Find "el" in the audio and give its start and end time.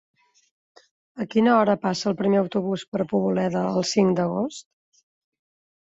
2.13-2.17, 3.77-3.89